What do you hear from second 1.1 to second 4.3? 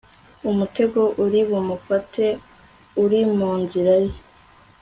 uri bumufate uri mu nzira ye